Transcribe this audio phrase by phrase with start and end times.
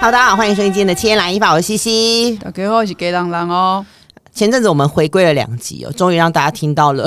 [0.00, 2.34] 好，大家好，欢迎收听今天的七天来一发，我是西西。
[2.36, 3.84] 大家好，我是给朗朗哦。
[4.32, 7.06] 前阵子我们回归了两集哦，终于让大家听到了，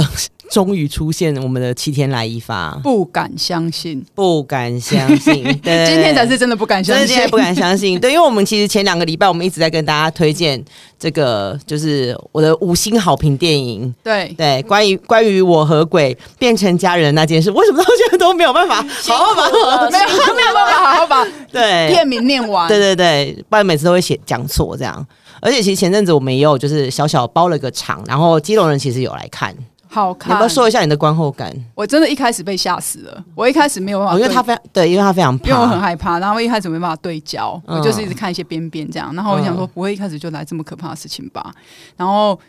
[0.49, 10.63] 终于出现我们的七天来一发，不敢相信，不敢相信， 对，今天才是真的不敢相信，不敢相信，对，因为我们其实前两个礼拜我们一直在跟大家推荐
[10.99, 14.33] 这个，就是我的五星好评电影，对。
[14.37, 19.49] 对，关于关于我和鬼变成家人的那件事，为什么到现在都没有办法好好把，
[19.89, 21.89] 没有没有办法好好把 对。
[21.93, 25.05] 片名念完，对对对，不然每次都会写讲错这样。
[25.41, 29.53] 而且其实前阵子我们也有就是小小包了个场，然后基隆人其实有来看，
[29.93, 30.29] 好看。
[30.29, 31.53] 你要不要说一下你的观后感？
[31.75, 41.53] 我真的一开始被吓死了，我一开始没有办法、哦，因为他非常对，因为他非常怕，因为我很害怕，然后一开始没办法对焦，嗯、我就是一直看一些边边这样，然后我想说不会一开始就来这么可怕的事情吧。
[41.95, 42.39] 然后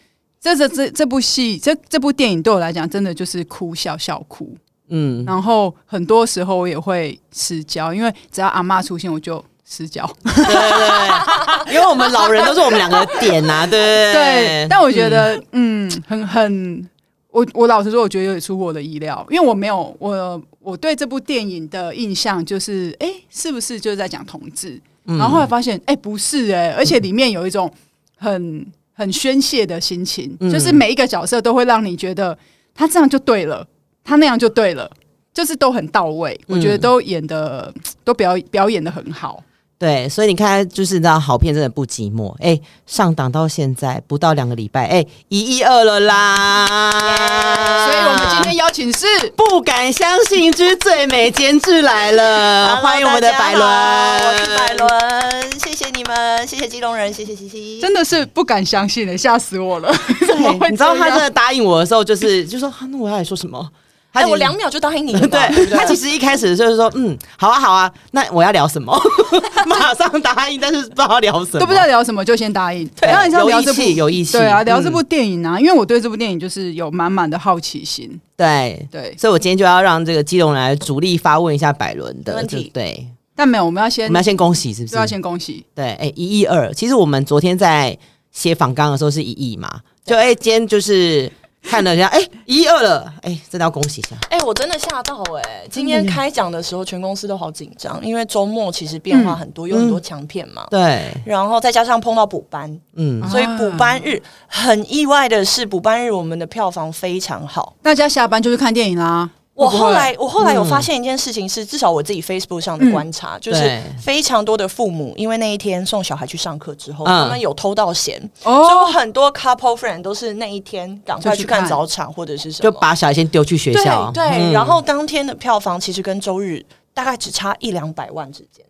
[0.40, 4.56] 这这这这部戏这这部电影对我来讲真的就是哭笑笑哭，
[4.88, 9.44] 嗯，然后很多时候我也会失焦，因为只要阿妈出现我就。
[9.66, 14.66] 失焦，对对对， 因为我们老人都是我们两个点呐、啊，对对对。
[14.68, 16.90] 但我觉得，嗯，嗯很很，
[17.34, 24.80] 我我老实说，我觉得有点出乎我的意料，因为我没有我我对这部电影的印象就是，哎、欸，是不是就是在讲同志？
[25.04, 27.68] 然后后来发现，哎、欸，不是哎、欸，而且里面有一种
[28.16, 32.38] 很很宣泄的心情，就是每一个角色都会让你觉得
[32.72, 33.66] 他这样就对了，
[34.04, 34.88] 他那样就对了，
[35.32, 39.42] 就是都很到位，我觉得都演的都表表演的很好。
[39.76, 42.34] 对，所以你看，就是那好片真的不寂寞。
[42.40, 59.92] 哎，上档到现在不到两个礼拜，哎，一亿二了啦！Yeah, 所以我们今天邀请是不敢相信之最美监制来了，欢迎我们的百伦，我是百伦，谢谢你们，谢谢基隆人，谢谢西西，真的是不敢相信的，吓死我了！
[60.70, 63.68] 你知道他真的答应我的时候，就是就说，那我要来说什么？
[64.14, 65.20] 哎、欸，我两秒就答应你了。
[65.26, 68.96] 对，他其实一开始就是说，嗯，好啊，好啊，那我要聊什么？
[69.66, 72.86] 马上答应，但是不知道聊什么，都不知道聊什么就先答应。
[73.00, 78.08] 对，然后你知道聊这部有意思，对啊，聊这部电影啊，嗯、因为我对这部电影就是有满满的好奇心。
[78.36, 82.70] 对对，所以我今天就要让这个基隆人来主力发问一下百伦的问题。
[82.72, 83.04] 对，
[83.34, 84.94] 但没有，我们要先，我们要先恭喜，是不是？
[84.94, 85.66] 要先恭喜。
[85.74, 86.72] 对，哎、欸，一亿二。
[86.72, 87.98] 其实我们昨天在
[88.30, 91.28] 写访纲的时候是一亿嘛，就哎、欸，今天就是。
[91.64, 94.14] 看了一下，哎、欸，一二了，哎、欸，真的要恭喜一下。
[94.28, 95.68] 哎、欸，我真的吓到哎、欸！
[95.70, 100.66] 今天开奖的时候，全公司都好紧张，因为周末其实变化很多，嗯、有很多强片嘛。
[100.70, 109.30] 对，然后再加上碰到补班，嗯，所以补班日很意外的是，补班日我们的票房非常好，大家下班就去看电影啦。
[109.54, 124.10] 我后来，我后来有发现一件事情是，嗯、至少我自己 Facebook 上的观察，嗯、就是非常多的父母，因为那一天送小孩去上课之后，嗯、他们有偷到闲，哦、所以很多 couple friend 都是那一天赶快去看早场或者是什么，就把小孩先丢去学校。
[124.12, 126.60] 对，然后当天的票房其实跟周日
[126.92, 128.66] 大概只差一两百万之间，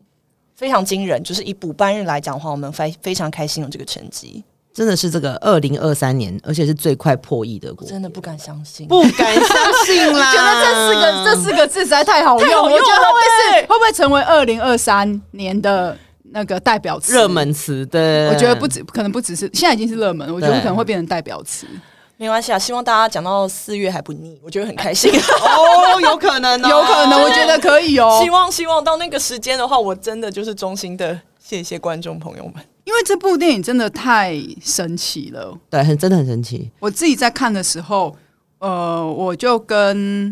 [0.54, 1.22] 非常惊人。
[1.22, 4.44] 就是以补班日来讲的话，我们非非常开心有这个成绩。
[4.74, 10.32] 真的是这个二零二三年，而且是最快破亿的国，真的不敢相信，不敢相信啦！
[10.34, 15.96] 觉得这四个这四个字实在太好用，太好用了，我觉得会不会是会不会成为二零二三年的
[16.32, 17.86] 那个代表词、热门词？
[17.86, 21.68] 对，我觉得不止，可能不只是现在已经是热门，我觉得可能会变成代表词。
[22.16, 28.20] 没关系啊，希望大家讲到四月还不腻，我觉得很开心 哦，有可能，有可能，我觉得可以哦。
[28.22, 32.54] 希望希望到那个时间的话，我真的就是衷心的谢谢观众朋友们。
[32.84, 36.70] 因为这部电影真的太神奇了，对，很真的很神奇。
[36.78, 38.14] 我自己在看的时候，
[38.58, 40.26] 呃，我就跟，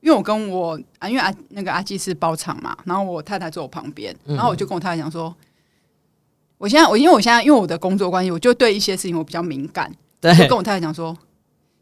[0.00, 5.36] 因为我跟我啊，因为阿那个阿基是包场嘛，然后我太太坐我旁边，然后我就跟我太太讲说，嗯、
[6.58, 11.16] 我现在我因为我现在因为我的工作关系，我就对一些事情我比较敏感，对，就跟我太太讲说，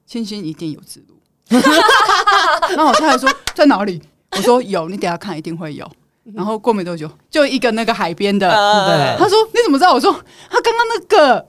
[0.06, 1.16] 千千一定有之路。
[1.50, 4.00] 然后我太太说在哪里？
[4.33, 5.91] 我说有，你等下看一定会有。
[6.34, 9.92] 然后过没多久，就一个那个海边的，对，他说你怎么知道？
[9.92, 10.12] 我说
[10.48, 11.47] 他刚刚那个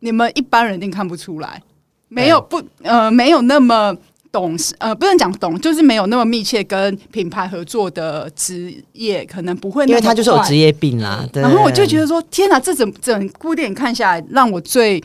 [0.00, 1.62] 你们一般人一定看不出来，
[2.08, 3.96] 没有不呃没有那么
[4.30, 11.26] 懂呃不能讲懂，就是没有那么密切跟品牌合作的职业，可能不会那么，因为他就是有职业病啦。
[11.32, 15.02] 对，然后我就觉得说天哪，这整整部电影看下来，让我最。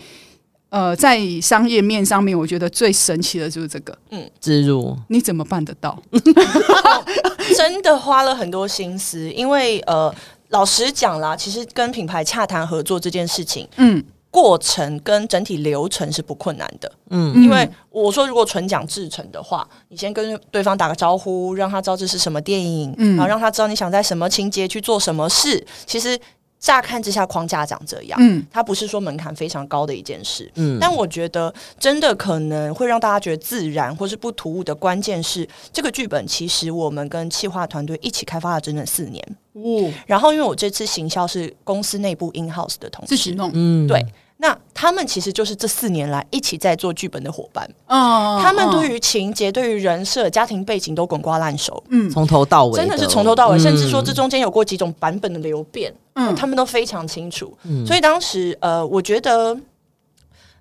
[0.74, 6.02] 呃，在商业面上面，我觉得最神奇的就是这个，嗯，植入，你怎么办得到？
[7.56, 10.12] 真的花了很多心思，因为呃，
[10.50, 26.20] 老实讲啦，其实跟品牌洽谈合作这件事情，嗯，过程跟整体流程是不困难的，嗯，因为我说如果纯讲制程的话，你先跟对方打个招呼，让他知道这是什么电影，嗯，然后让他知道你想在什么情节去做什么事，其实。
[26.64, 39.22] 乍看之下，框架长这样，嗯，它不是说门槛非常高的一件事，嗯，但我觉得真的可能会让大家觉得自然或是不突兀的关键是，这个剧本其实我们跟企划团队一起开发了整整四年，
[39.52, 43.10] 哦，然后因为我这次行销是公司内部 in house 的同事。
[43.10, 44.02] 自己弄，嗯，对，
[44.38, 53.60] 那他们其实就是这四年来一起在做剧本的伙伴，哦，他们对于情节、对于人设、家庭背景都滚瓜烂熟，嗯，从头到尾真的是从头到尾，嗯。
[53.60, 57.58] 甚至说这中间有过几种版本的流变，嗯他们都非常清楚。
[57.64, 59.58] 嗯所以当时呃，我觉得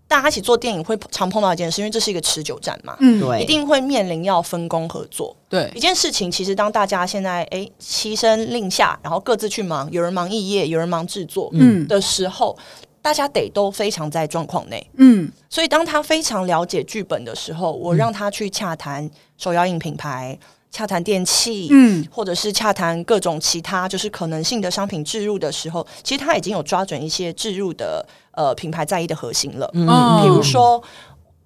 [0.09, 5.35] 大家一起做电影会常碰到一件事，因为这是一个持久战嘛，嗯，对，一定会面临要分工合作。
[5.49, 12.57] 对一，件事情，其实当大家现在哎牺牲令下，然后各自去忙，有人忙异业，有人忙制作，嗯的时候，
[13.01, 14.87] 大家得都非常在状况内。
[14.97, 20.39] 嗯所以当他非常了解剧本的时候，我让他去洽谈手摇影品牌、
[20.73, 22.05] 洽谈电器，嗯。
[22.11, 29.71] 或者是洽谈各种其他就是可能性的商品置入的时候，其实他已经有抓准一些置入的呃品牌在意的核心了。
[29.75, 29.87] 嗯。
[29.87, 30.83] 嗯比如说，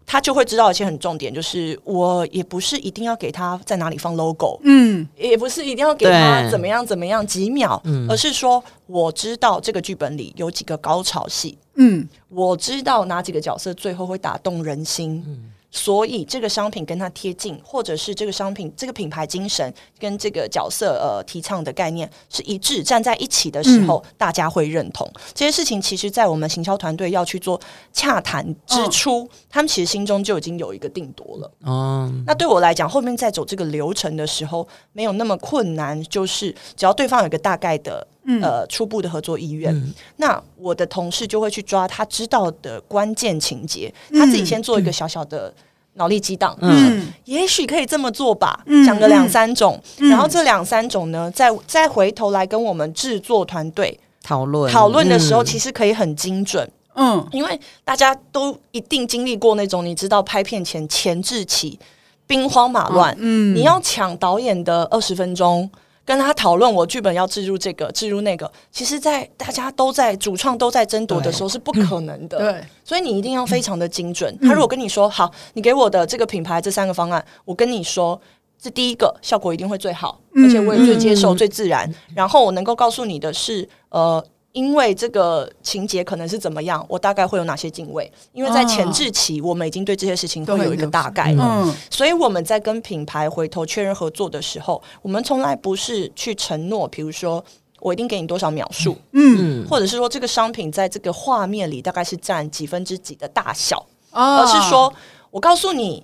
[0.06, 5.06] 他就会知道一些很重点，就是我也不是一定要给他在哪里放 logo，嗯。
[5.16, 8.06] 也不是一定要给他怎么样怎么样几秒，嗯。
[8.08, 12.08] 而是说我知道这个剧本里有几个高潮戏，嗯。
[12.28, 15.24] 我知道哪几个角色最后会打动人心，
[15.70, 25.80] 所以这个商品跟它贴近，或者是这个商品这个品牌精神跟这个角色呃提倡的概念是一致，站在一起的时候，大家会认同这些事情。
[25.80, 27.60] 其实，在我们行销团队要去做
[27.92, 31.50] 洽谈之初，他们其实心中就已经有一个定夺了。
[31.64, 38.06] 哦，那对我来讲，后面在走这个流程的时候，没有那么困难，就是只要对方有一个大概的。
[38.42, 39.94] 呃，初步的合作意愿，嗯。
[40.16, 45.54] 那我的同事就会去抓他知道的关键情节，他自己先做一个小小的
[45.94, 46.98] 脑力激荡，嗯。
[46.98, 48.84] 嗯也许可以这么做吧，嗯。
[48.84, 50.08] 讲个两三种，嗯。
[50.10, 54.72] 然后这两三种呢，再再回头来跟我们制作团队讨论。
[54.72, 55.46] 讨论的时候，嗯。
[55.46, 57.24] 其实可以很精准，嗯。
[57.30, 61.78] 因为大家都一定经历过那种，你知道拍片前前置期
[62.26, 63.54] 兵荒马乱，嗯。
[63.54, 65.70] 你要抢导演的二十分钟。
[66.06, 72.38] 跟他讨论我剧本要置入这个置入那个，其实，在大家都在主创都在争夺的时候是不可能的。
[72.38, 74.38] 对，所以你一定要非常的精准。
[74.40, 78.18] 他如果跟你说好，你给我的这个品牌这三个方案，我跟你说，
[78.56, 81.92] 这第一个效果一定会最好，而且我也最接受、最自然。
[82.14, 84.24] 然后我能够告诉你的是，呃。
[84.56, 88.10] 因为这个情节可能是怎么样，我大概会有哪些敬畏？
[88.32, 91.44] 因为在前置期，我们已经对这些事情会有一个大概了。
[91.44, 97.44] 嗯所以我们在跟品牌回头确认合作的时候，我们从来不是去承诺，比如说
[97.80, 104.90] 我一定给你多少秒数，嗯，嗯或者是说这个商品在这个画面里大概是占几分之几的大小，而而是说
[105.30, 106.02] 我告诉你，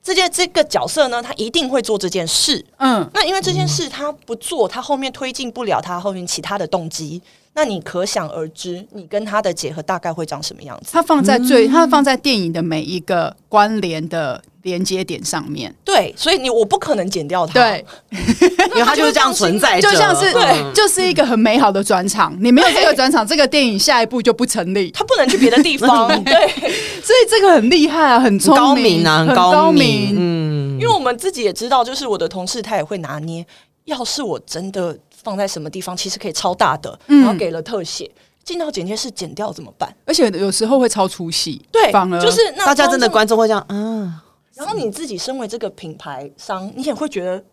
[0.00, 2.64] 这件这个角色呢，他一定会做这件事。
[2.78, 7.20] 嗯那因为这件事他不做，他后面推进不了他后面其他的动机。
[7.54, 10.90] 那你可想而知，你跟他的结合大概会长什么样子？
[10.92, 17.52] 它放在最，它放在电影的每一个关联的连接点上面，对，所以你我不可能剪掉它。
[17.52, 24.90] 对，因为它就是这样存在着，就像是对就是一个很美好的转场，你没有这个转场，这个电影下一步就不成立。
[24.90, 26.08] 他不能去别的地方。
[26.24, 26.32] 对，
[27.04, 30.14] 所以这个很厉害啊，很高明明啊，很高明。
[30.16, 33.44] 嗯，因为我们自己也知道，就是我的同事他也会拿捏。
[33.84, 38.10] 要是我真的放在什么地方，其实可以超大的，然后给了特写，
[38.44, 39.94] 进到剪接室剪掉怎么办？
[40.04, 44.12] 而且有时候会超出戏，对，反而就是那大家真的观众会这样，嗯，
[44.54, 47.44] 然后你自己身为这个品牌商，你也会觉得，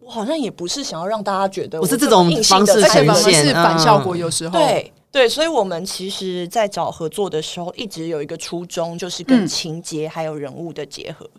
[0.00, 4.58] 我好像也不是想要让大家觉得我是这种硬性的呈现是反效果，有时候。
[4.58, 9.46] 对对，所以我们其实，在找合作的时候，一直有一个初衷，就是跟嗯。
[9.46, 11.30] 情节还有人物的结合。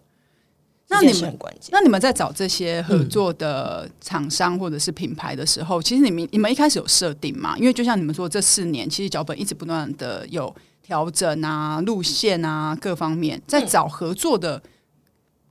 [0.88, 1.38] 那你们。
[1.72, 7.58] 那你们在找这些合作的厂商或者是品牌的时候，其实你们你们一开始有设定吗？
[7.58, 14.62] 因为就像你们说，这四年其实脚本一直不断的有调整啊、路线啊各方面，在找合作的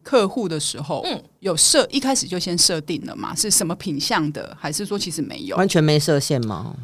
[0.03, 3.35] 客户的时候，嗯有设一开始就先设定了吗？
[3.35, 5.57] 是什么品相的，还是说其实没有？
[5.57, 6.75] 完全没设限吗？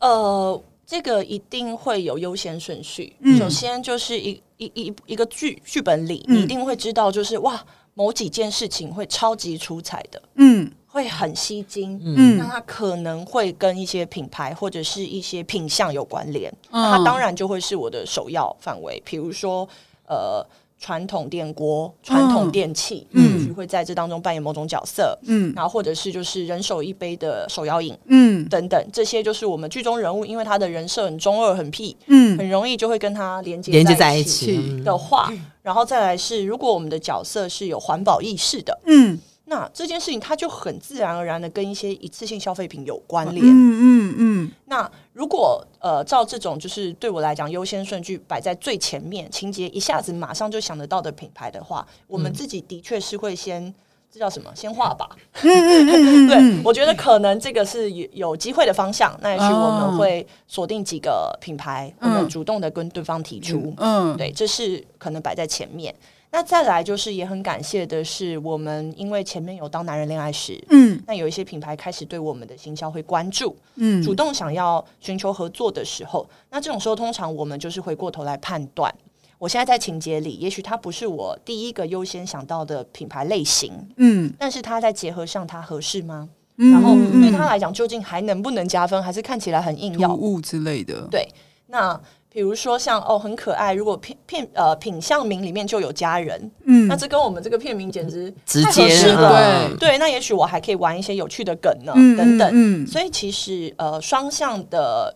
[0.00, 3.14] 呃，这个一定会有优先顺序。
[3.20, 11.96] 嗯首先就是一一一一个剧剧本里，嗯你一定会知道，就是哇，某几件事情会超级出彩的，嗯会很吸睛。
[12.02, 19.00] 嗯那它可能会跟一些品牌或者是一些品相有关联，嗯那它当然就会是我的首要范围。
[19.06, 19.68] 比如说，
[20.08, 20.44] 呃，
[20.80, 23.54] 传统电锅、传统电器，嗯。
[23.54, 25.16] 会在这当中扮演某种角色。
[25.26, 25.52] 嗯。
[25.54, 28.48] 然后或者是就是人手一杯的手摇饮嗯。
[28.48, 32.38] 等等，这些就是我们剧中人物，因为他的人设很中二、很屁，嗯。
[32.38, 35.30] 很容易就会跟他连接连接在一一起的话，
[35.62, 39.18] 然后再来是，如果我们的角色是有环保意识的，嗯
[39.50, 43.44] 那这件事情它就很自然而然的跟一些一次性消费品有关联。
[43.44, 53.74] 嗯嗯嗯那如果呃照这种就是对我来讲优先顺序摆在最前面，情节一下子马上就想得到的品牌的话，我们自己的确是会先
[54.12, 54.52] 这叫什么？
[54.54, 55.08] 先画吧。
[55.42, 59.18] 对，我觉得可能这个是有有机会的方向。
[59.20, 63.74] 那也许我们会锁定几个品牌，我们主动的跟对方提出。
[63.78, 65.92] 嗯，对，这是可能摆在前面。
[66.32, 78.94] 那再来就是也很感谢的是，我们因为前面有当男人恋爱时，嗯，那有一些品牌开始对我们的行销会关注，嗯，主动想要寻求合作的时候，那这种时候通常我们就是回过头来判断。
[79.38, 86.28] 我现在在情节里，也许它不是我第一个优先想到的品牌类型，嗯，但是它在结合上，它合适吗？
[86.62, 89.02] 嗯、然后对他来讲，究竟还能不能加分？
[89.02, 91.08] 还是看起来很硬要物之类的？
[91.10, 91.26] 对，
[91.68, 91.98] 那
[92.32, 105.14] 比如说像哦，很可爱，如果片片呃品相名里面就有家人，嗯，那这跟我们这个片名简直直接了，对对，那也许我还可以玩一些有趣的梗呢，嗯、等等，嗯，所以其实呃双向的，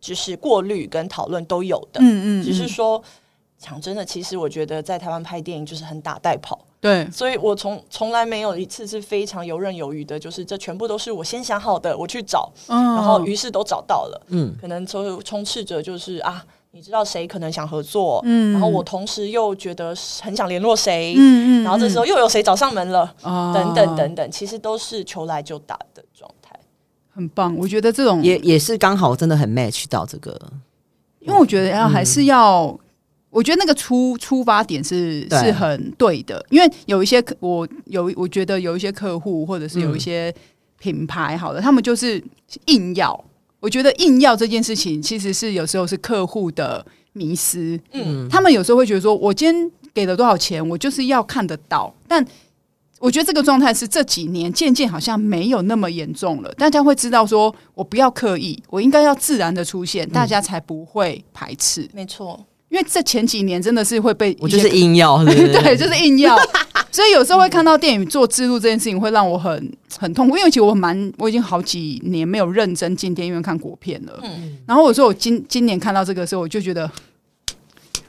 [0.00, 3.02] 就是过滤跟讨论都有的，嗯嗯，只是说。
[3.58, 26.56] 讲真的，其实我觉得在台湾拍电影就是很打带跑，对，所以我从从来没有一次是非常游刃有余的，就是这全部都是我先想好的，我去找，嗯、然后于是都找到了，嗯，可能充充斥着就是啊，你知道谁可能想合作，嗯，然后我同时又觉得很想联络谁，嗯，然后这时候又有谁找上门了，嗯、等等等等，其实都是求来就打的状态，
[27.10, 30.40] 很棒，我觉得这种也也是刚好真的很 match 到这个，
[31.18, 32.66] 因为我觉得要还是要。
[32.66, 32.78] 嗯
[33.38, 40.34] 我觉得那个出出发点是是很对的，因为有一些我有我觉得有一些客户或者是有一些
[40.80, 42.20] 品牌，好的，嗯、他们就是
[42.66, 43.24] 硬要。
[43.60, 47.80] 我觉得硬要这件事情，其实是有时候是客户的迷失。
[47.92, 51.94] 嗯，他们有时候会觉得说，我今天给了多少钱，我就是要看得到。
[52.08, 52.26] 但
[52.98, 56.52] 我觉得这个状态是这几年渐渐好像没有那么严重了。
[56.54, 61.88] 大家会知道说，我不要刻意，我应该要自然的出现，大家才不会排斥。
[61.94, 62.44] 没错。
[62.68, 66.36] 因为这前几年真的是会被我就是硬要， 对，就是硬要，
[66.92, 70.36] 所以有时候会看到电影做制度这件事情，会让我很很痛苦。
[70.36, 74.20] 因为其实我蛮，我已经好几年没有认真进电影院看国片了。
[74.22, 76.90] 嗯，然后我说我今今年看到这个时候，我就觉得。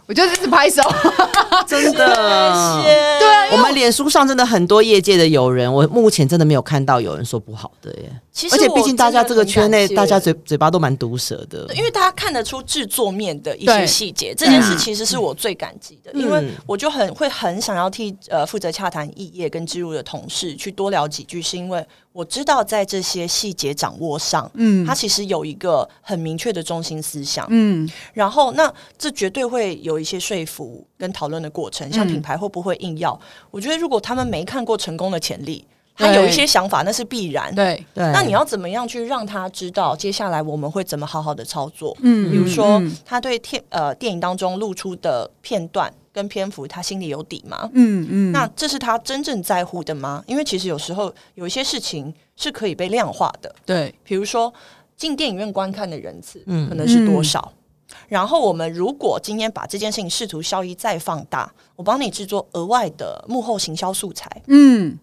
[0.09, 0.81] 我就是拍手，
[1.67, 8.11] 真的，对啊，我们脸书上真的很多业界的友人，我目前真的没有看到有人说不好的耶。
[8.31, 14.33] 其实，而且毕竟大家这个圈内，大家嘴嘴巴都蛮毒舌的，因为大家看得出制作面的一些细节。
[14.33, 21.85] 这件事其实是我最感激的，因为我就很会很想要替呃负责洽谈异业跟植入的同事去多聊几句，是因为。
[22.11, 33.13] 我知道在这些细节掌握上，嗯，它其实有一个很明确的中心思想，嗯，然后那这绝对会有一些说服跟讨论的过程，像品牌会不会硬要？
[33.13, 35.65] 嗯，我觉得如果他们没看过成功的潜力，
[35.99, 38.11] 他有一些想法，那是必然，对对。
[38.11, 41.95] 那你要怎么样去让他知道接下来我们会怎么好好的操作？
[42.01, 45.93] 嗯，比如说他对电呃电影当中露出的片段。
[46.11, 47.69] 跟篇幅，他心里有底吗？
[47.71, 50.21] 嗯嗯，那这是他真正在乎的吗？
[50.25, 53.55] 因为其实有时候有一些事情是可以被量化的。
[53.63, 54.51] 对，比如说
[54.97, 57.53] 进电影院观看的人次，嗯，可能是多少？
[57.53, 64.97] 嗯、然后我们如果今天把这件事情试图效益再放大，我帮你制作额外的幕后行销素材，嗯，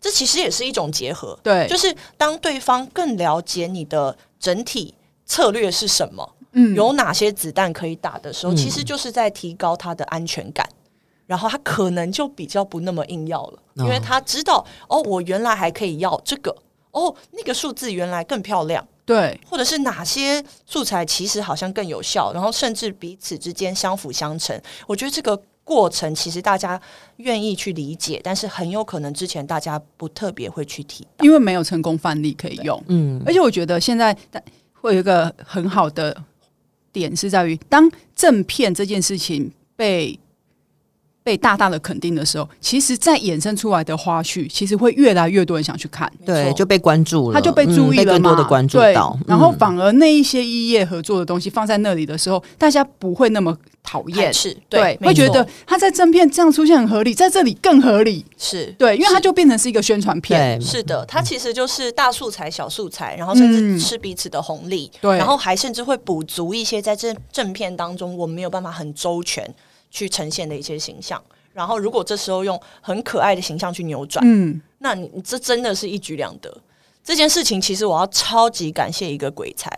[0.00, 1.38] 这其实也是一种结合。
[1.42, 4.94] 对，就是当对方更了解你的整体
[5.26, 6.36] 策略是什么。
[6.52, 10.68] 嗯，有哪些子弹可以打的时候，嗯、其实就是在提高他的安全感，
[11.26, 16.52] 然后他可能就比较不那么硬要了，因为他知道哦，我原来还可以要这个，
[16.90, 24.60] 哦，那个数字原来更漂亮，对，或者是哪些素材其实好像更有效，然后甚至彼此之间相辅相成。
[24.88, 26.80] 我觉得这个过程其实大家
[27.18, 32.82] 愿意去理解，但是很有可能之前大家不特别会去提，因为没有成功范例可以用。
[32.88, 34.16] 嗯，而且我觉得现在
[34.72, 36.16] 会有一个很好的。
[36.92, 40.18] 点是在于，当正片这件事情被
[41.22, 49.16] 被大大的肯定的时候，其实，再衍生出来的花絮，其实会越来越多人想去看，对，就被关注了，他就被注意了嘛，嗯、被更多的关注到。
[49.16, 58.66] 对，然后反而那一些异业合作的东西放在那里的时候，大家不会那么讨厌，是对，会觉得他在正片这样出现很合理，在这里更合理，是。
[58.78, 69.54] 对，因为它就变成是一个宣传片，是的，它其实就是大素材、小素材，然后甚至吃彼此的红利，对、嗯，然后还甚至会补足一些在这正片当中我没有办法很周全
[69.90, 71.20] 去呈现的一些形象。
[71.52, 76.56] 然后，如果这时候用很可爱的形象去扭转，嗯，那你这真的是一举两得。
[77.02, 79.68] 这件事情其实我要超级感谢一个鬼才，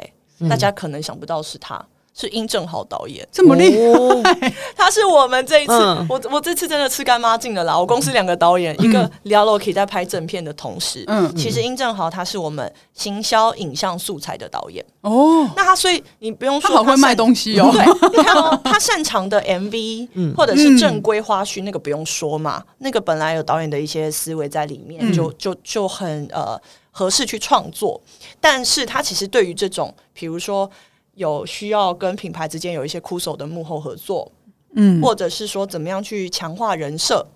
[0.41, 1.83] 嗯、大家可能想不到是他，
[2.15, 3.99] 是殷正豪导演，这么厉害！
[3.99, 4.23] 哦、
[4.77, 7.79] 他是我们这一次，嗯、我我这次真的吃干妈净了啦！
[7.79, 15.49] 我公司两个导演，嗯、一个 Lialoki 在拍正片的同时，嗯，其实殷正豪他是我们行销影像素材的导演哦。
[15.57, 27.99] 那他所以你不用说他，他好会卖东西哦，对，你看哦，他擅长的 MV、嗯、或者是正规花絮，那个不用说嘛，那个本来有导演的一些思维在里面，嗯、就就就很呃合适去创作。
[28.39, 30.71] 但是他其实对于这种，比如说。
[31.15, 34.31] 有需要跟品牌之间有一些枯手的幕后合作，
[34.75, 37.27] 嗯，或者是说怎么样去强化人设，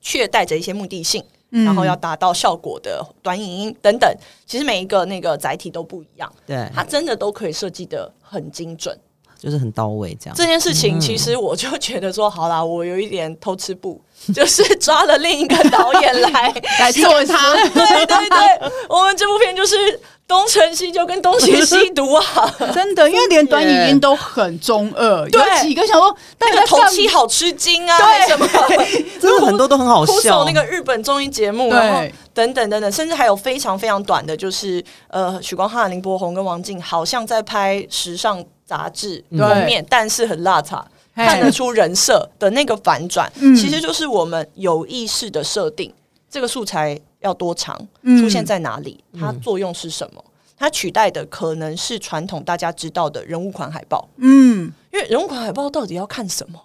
[0.00, 4.12] 却带着一些目的性，嗯、然后要达到效果的短影音等等，
[4.44, 8.98] 其实每一个那个载体都不一样，对，它真的都可以设计的很精准，
[9.38, 10.34] 就是很到位这样。
[10.34, 14.00] 这件事情其实我就觉得说，好啦，我有一点偷吃步，
[14.34, 20.00] 就是抓了另一个导演来 来做他， 对对对，我们这部片就是。
[20.26, 22.22] 东成西就跟东邪西毒啊，
[22.72, 28.28] 真的，因为连短语音都很中二，对有几个想说那个头七好吃惊啊，对。
[28.28, 28.48] 什么，
[29.20, 30.44] 真的很多都很好笑。
[30.44, 32.02] 那个日本综艺节目，然后
[32.32, 40.82] 等等等等，甚至还有非常非常短的，就是呃，许光汉、林柏宏跟王静好像在拍时尚杂志封面，但是很邋遢，
[41.14, 45.92] 看得出人设的那个反转，嗯、其实就是我们有意识的设定
[46.30, 46.98] 这个素材。
[47.24, 47.76] 要多长？
[48.20, 49.02] 出现在哪里？
[49.12, 50.22] 嗯、它作用是什么？
[50.24, 54.08] 嗯、它取代的可能是传统大家知道的人物款海报。
[54.18, 56.60] 嗯，因为人物款海报到底要看什么？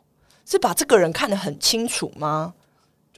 [0.45, 2.53] 是把这个人看得很清楚吗？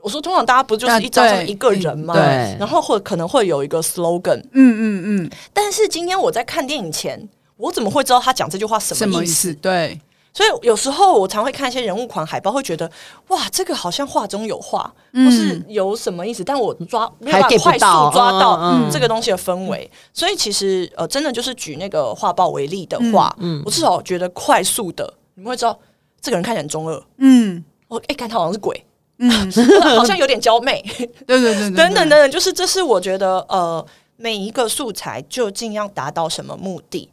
[0.01, 2.13] 我说，通常大家不就是一张张一个人吗？
[2.13, 4.41] 对，然后会可能会有一个 slogan。
[4.51, 5.31] 嗯嗯嗯。
[5.53, 9.49] 但是今天我在看电影前，我怎么会知道他讲这句话什么意思？
[9.49, 10.01] 意思对。
[10.33, 12.89] 所以有时候我常会看一些人物款海报，会觉得
[13.27, 19.89] 哇，这个好像画中有画，或是有什么意思，但我抓没有办法快速抓到这个东西的氛围。
[20.13, 23.35] 所以其实呃，真的就是举那个画报为例的话，
[23.65, 25.77] 我至少觉得快速的，你们会知道
[26.21, 28.85] 这个人看起来很中二，嗯，我哎，看他好像是鬼，
[29.17, 29.29] 嗯，
[29.97, 30.81] 好像有点娇媚，
[31.27, 33.85] 对对对，等等等等，就是这是我觉得呃，
[34.15, 37.09] 每一个素材究竟要达到什么目的？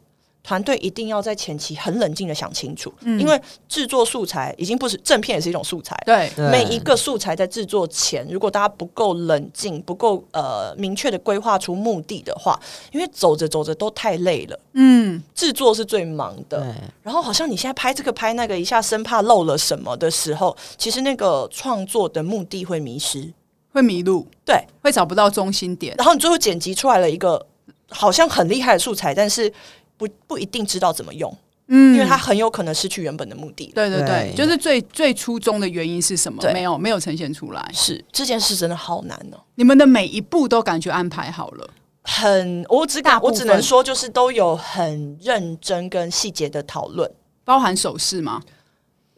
[0.49, 5.95] 团队一定要在前期很冷静的想清楚，嗯、因为制作素材已经不是正片，也是一种素材。
[6.03, 12.59] 对，每一个素材在制作前，如果大家不够冷静、不够呃明确的规划出目的的话，
[12.91, 14.59] 因为走着走着都太累了。
[14.73, 16.61] 嗯，制作是最忙的。
[16.61, 23.31] 对然后好像你现在拍这个拍那个，一下生怕漏了什么的时候，其实那个创作的目的会迷失，
[23.71, 25.93] 会迷路，对，会找不到中心点。
[25.95, 27.45] 然后你最后剪辑出来了一个
[27.87, 29.53] 好像很厉害的素材，但是。
[29.99, 31.31] 不不一定知道怎么用，
[31.67, 33.69] 嗯，因为他很有可能失去原本的目的。
[33.75, 36.41] 对对对，就是最最初衷的原因是什么？
[36.53, 37.69] 没有没有呈现出来。
[37.73, 39.37] 是这件事真的好难哦。
[39.55, 41.69] 你们的每一步都感觉安排好了，
[42.03, 47.11] 很我只敢我只能说，就是都有很认真跟细节的讨论，
[47.43, 48.41] 包含手势吗？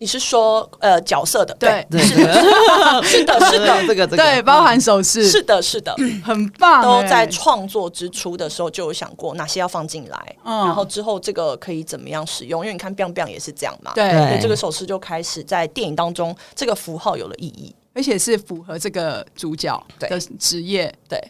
[0.02, 6.82] 你是说呃角色的对， 是的，是的，是的，这个对，包含手势，是的，是的， 很棒。
[6.82, 12.64] 都在创作之初的时候就有想过哪些要放进来，然后之后这个可以怎么样使用？
[12.64, 21.22] 因为你看 biang biang 也是这样嘛，对，所以这个手势就开始在电影当中这个符号有了意义，而且是符合这个主角的职业，对。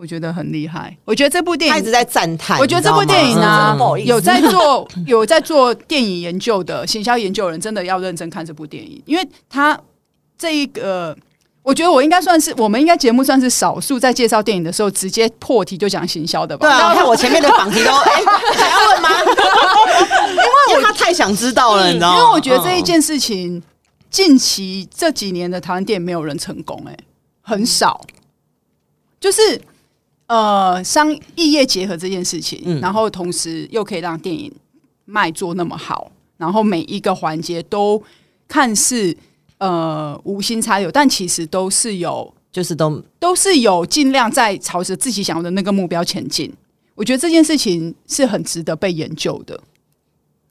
[0.00, 0.96] 我觉得很厉害。
[1.04, 2.56] 我觉得这部电影他一直在赞叹。
[2.60, 9.76] 我觉得这部电影呢，有在做 有在做电影研究的行销研究人，真的要认真看这部电影，因为他
[10.38, 11.16] 这一个，
[11.64, 16.68] 我觉得我应该算是我们应该节目算是少数在介绍电影的时候直接破题就讲行销的吧。
[16.68, 18.22] 对啊，看我前面的访题都 哎
[18.54, 19.08] 还要问吗？
[20.70, 22.18] 因为他太想知道了，你知道吗？
[22.18, 23.60] 因为我觉得这一件事情，
[24.10, 26.96] 近期这几年的台湾电影没有人成功，哎，
[27.42, 28.00] 很少，
[29.18, 29.60] 就是。
[30.28, 34.52] 呃，商业业结合这件事情，嗯、然后同时又可以让电影
[35.06, 38.02] 卖座那么好，然后每一个环节都
[38.46, 39.16] 看似
[39.56, 46.52] 呃无心插柳，但其实都是有，就是都都是有尽量在朝着自己想要的那个目标前进。
[46.94, 49.58] 我觉得这件事情是很值得被研究的，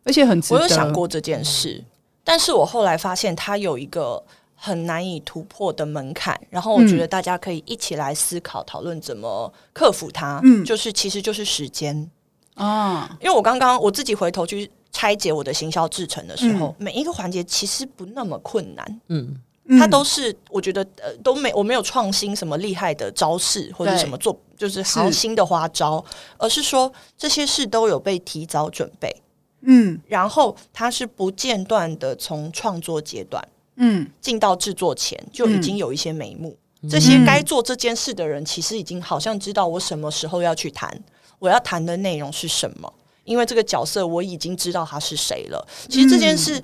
[0.03, 0.55] 而且很值得。
[0.55, 1.83] 我有想过这件事，
[2.23, 4.23] 但是我后来发现它有一个。
[4.59, 10.41] 很难以突破的门槛，然后我觉得大家可以一起来思考讨论怎么克服它。
[10.43, 12.09] 嗯，就是其实就是时间
[12.55, 19.01] 啊，因为我刚刚我自己回头去拆解我的行销制成的时候，嗯、每一个环节其实不那么困难。
[19.09, 19.39] 嗯，
[19.79, 29.15] 它都是我觉得呃都没我没有创新什么厉害的招式或者什么做就是好新的花招，是而是说这些事都有被提早准备。
[29.61, 33.47] 嗯，然后它是不间断的从创作阶段。
[33.77, 40.95] 嗯，进到制作前就已经有一些眉目，嗯、这些该做这件事的人其实已经好像知道我什么时候要去谈，
[41.39, 42.93] 我要谈的内容是什么。
[43.23, 45.67] 因为这个角色我已经知道他是谁了。
[45.89, 46.57] 其实这件事，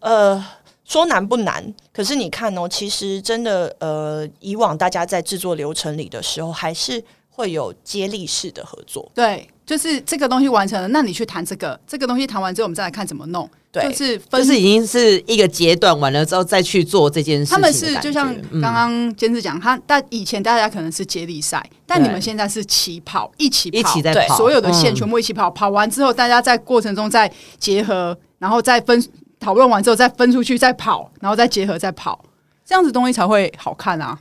[0.00, 0.46] 嗯、呃，
[0.84, 9.10] 说难不难，可是你看哦，其实真的，呃，以往大家在制作流程里的时候，还是会有接力式的合作。
[9.14, 13.48] 对，就是这个东西完成了，那你去谈这个，这个东西谈完之后，我们再来看怎么弄。
[13.72, 17.54] 对，就是分就是已经是一个阶段完了之后再去做这件事情。
[17.54, 29.00] 他们是就像刚刚监制讲，他但以前大家可能是接力赛，但你们现在是起跑，一起跑，一起在跑，所有的线全部一起跑，跑完之后大家在过程中再结合，然后再分
[29.38, 32.24] 讨论完之后再分出去再跑，然后再结合再跑，
[32.66, 34.18] 这样子东西才会好看啊。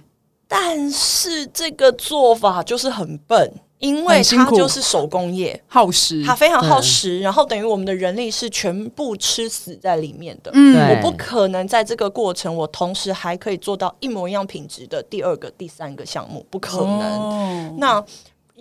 [0.47, 3.51] 但是这个做法就是很笨。
[3.80, 10.52] 因为它就是手工业，耗时，它非常耗时，然后等于我们的人力是全部吃死在里面的。
[10.54, 17.02] 嗯，我不可能在这个过程，我同时还可以做到一模一样品质的第二个、第三个项目，不可能。
[17.02, 18.04] 哦、那。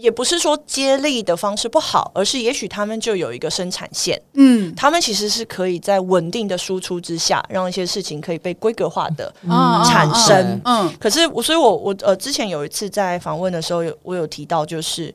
[0.01, 9.35] 也不是说接力的方式不好，而是也许他们就有一个生产线，嗯，他们其实是可以在稳定的输出之下，让一些事情可以被规格化的
[9.85, 15.13] 产生，嗯，嗯，可是我，所以我我呃，之前有一次在访问的时候，有我有提到，就是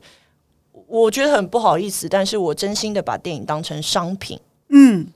[0.86, 5.06] 我觉得很不好意思，但是我真心的把电影当成商品，嗯，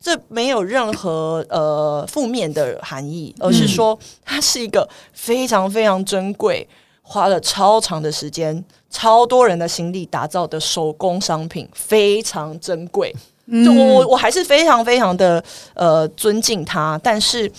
[0.00, 6.68] 这没有任何呃负面的含义，而是说它是一个非常非常珍贵，
[7.08, 8.62] 花了超长的时间。
[8.90, 13.14] 超多人的心力打造的手工商品非常珍贵，
[13.62, 15.44] 就我我我还是非常非常的
[15.74, 17.52] 呃尊敬它，但是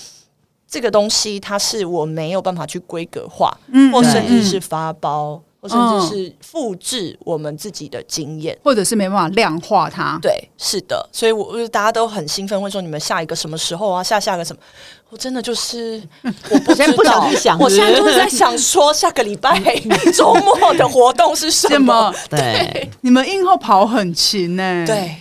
[0.68, 5.40] 这个东西它是我没有办法去规格化，嗯，或甚至是发包。
[5.62, 10.18] 或甚至是复制我们自己的经验，或者是没办法量化它。
[10.22, 14.02] 对，是的，所以我大家都很兴奋，问说你们下一个什么时候啊？
[14.02, 14.62] 下下个什么？
[15.10, 19.60] 我真的就是 我不知道，不想去想，我现在就是在想说下个礼拜
[20.14, 22.14] 周末的活动是什么？
[22.30, 24.86] 对，对你们映后跑很勤呢、欸。
[24.86, 25.16] 对，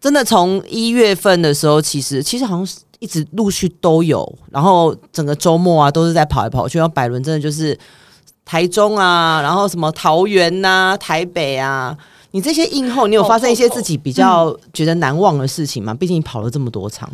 [0.00, 7.78] 真的从一月份的时候，其实其实好像是一直陆续都有，然后整个周末啊都是在跑来跑去，然后百伦真的就是。
[8.50, 11.94] 台中啊，然后什么桃园呐、啊、台北啊，
[12.30, 15.92] 你这些映后，你有发生一些自己比较觉得难忘的事情吗？
[15.92, 17.12] 毕竟你跑了这么多场。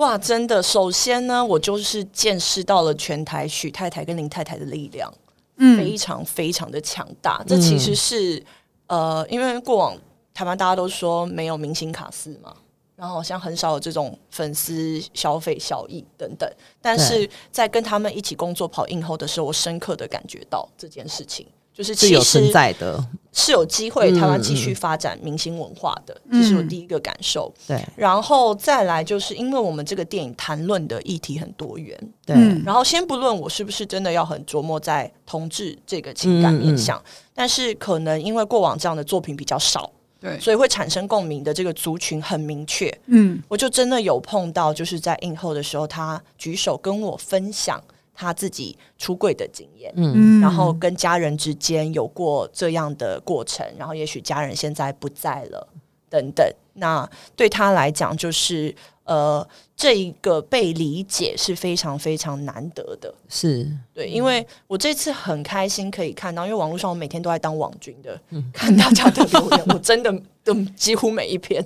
[0.00, 0.62] 哇，真的！
[0.62, 5.12] 首先呢，我就是见识到了全台许太太跟林太太的力量，
[5.58, 7.44] 嗯，非常非常的强大。
[7.46, 8.38] 这其实是、
[8.86, 9.94] 嗯、呃，因为过往
[10.32, 12.56] 台湾大家都说没有明星卡司嘛。
[12.96, 16.50] 然后好像很少有这种粉丝消费效益等等，
[16.82, 23.02] 但是在跟他们一起工作跑映后的时候，我深刻的感觉到这件事情就是其实是有存在的，
[23.32, 27.52] 是有机会台湾继续发展明星文化的，这、嗯、是我第一个感受。
[27.66, 32.36] 对，然后再来就是因为我们这个电影谈论的议题很多元，对。
[32.64, 39.90] 然后先不论我是不是真的要很琢磨在同志这个情感面向，嗯嗯，但是可能因为过往这样的作品比较少。
[40.20, 42.94] 对，所以会产生共鸣的这个族群很明确。
[43.06, 47.82] 嗯，我就真的有碰到，就是在映后的时候，他举手跟我分享
[48.20, 49.92] 他自己出柜的经验。
[49.96, 55.68] 嗯，然后跟家人之间有过这样的过程，然后也许家人现在不在了，
[56.08, 56.46] 等等。
[56.74, 58.74] 那对他来讲，就是。
[59.04, 71.64] 呃，这一个被理解是非常非常难得的，是对，因为我这次很开心可以看到，因为网络上我每天都在当网军的，嗯、看大家的留言，我真的都几乎每一篇，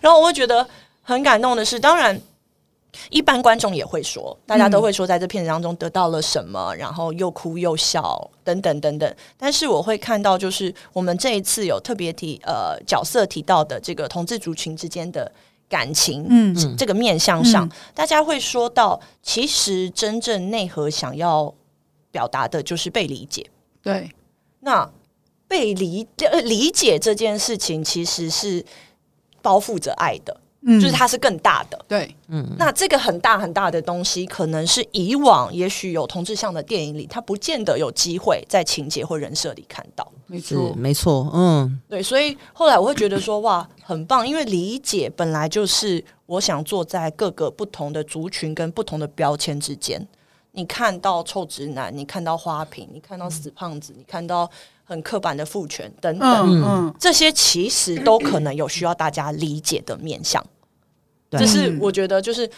[0.00, 0.66] 然后我会觉得
[1.02, 2.18] 很感动的是，当然
[3.10, 15.32] 一般观众也会说，大家都会说在这片子当中得到了什么，然后又哭又笑等等等等，但是我会看到，就是我们这一次有特别提呃角色提到的这个同志族群之间的。
[15.70, 21.54] 感情，嗯，这个面向上，嗯、大家会说到，其实真正内核想要
[22.10, 23.48] 表达的就是被理解。
[23.80, 24.10] 对，
[24.58, 24.90] 那
[25.46, 26.08] 被理
[26.42, 28.66] 理解这件事情，其实是
[29.40, 30.40] 包覆着爱的。
[30.62, 50.06] 嗯，就是它是更大的，对，嗯，那这个很大很大的东西，可能是以往也许有同志向的电影里，它不见得有机会在情节或人设里看到，没错，没错，嗯，对，所以后来我会觉得说，哇，很棒，因为理解本来就是我想坐在各个不同的族群跟不同的标签之间，
[50.52, 54.50] 你看到臭直男，你看到花瓶，你看到死胖子，你看到。
[54.90, 60.44] 很刻板的父权等等，嗯嗯、这些其实都可能有需要大家理解的面向。
[61.30, 62.50] 这是我觉得，就是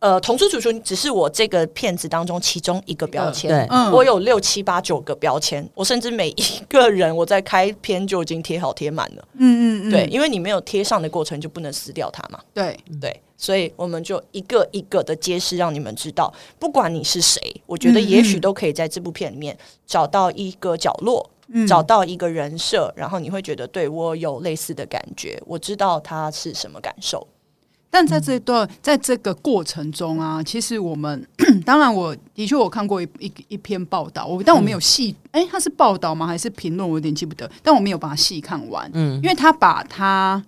[0.00, 3.48] 呃，同志族群只是我这个片子当中其中一个标签。
[3.48, 9.28] 对我有六七八九个标签，我甚至每一个人我在开篇就已经贴好贴满了。
[9.38, 12.40] 嗯嗯，对，因为你没有贴上的过程，就不能撕掉它嘛。
[12.52, 21.30] 对对，所以我们就一个一个的揭示，让你们知道，不管你是谁，我觉得也许都可以在这部片里面找到一个角落。
[21.52, 27.26] 嗯、找到一个人设，然后你会觉得对我有类似的感觉，我知道他是什么感受。
[27.88, 31.26] 但在这段，在这个过程中啊，其实我们
[31.64, 36.26] 当然，我的确我看过一一一篇报道，我但我没有细，哎、嗯，他是报道吗？
[36.26, 36.86] 还是评论？
[36.86, 38.90] 我有点记不得，但我没有把它细看完。
[38.92, 40.42] 嗯，因为他把他，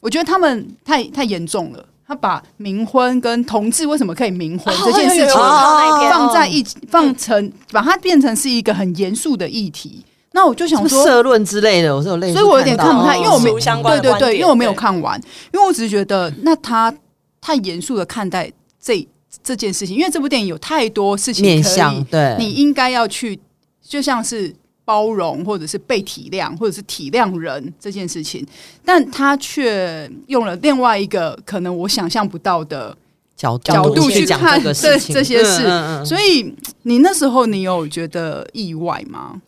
[0.00, 10.02] 我觉得他们太太严重了，他把冥婚跟同志为什么可以冥婚这件事情放在一起，放成把它变成是一个很严肃的议题。
[10.34, 15.16] 那我就想说社论之类的，我是有类似，所以我有点看不太，因为我没对对对，因为我没有看完，
[15.52, 16.92] 因为我只是觉得那他
[17.40, 18.50] 太严肃的看待
[18.82, 19.06] 这
[19.44, 23.38] 这件事情，因为这部电影有太多事情面向，对，你应该要去，
[23.80, 24.52] 就像是
[24.84, 28.44] 包容或者是被体谅，或者是体谅人这件事情，
[28.84, 32.96] 但他却用了另外一个可能我想象不到的
[33.36, 35.62] 角角度去看这这些事，
[36.04, 39.40] 所以你那时候你有觉得意外吗？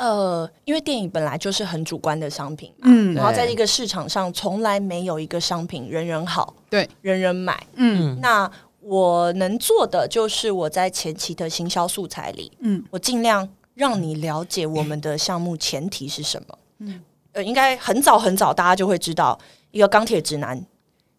[0.00, 19.38] 呃，因为电影本来就是很主观的商品嘛，嗯，然后在这个市场上从来没有一个商品人人好，对，人人买，嗯，那我能做的就是我在前期的行销素材里，嗯，我尽量让你了解我们的项目前提是什么，嗯，呃，应该很早很早大家就会知道，
[19.70, 20.64] 一个钢铁直男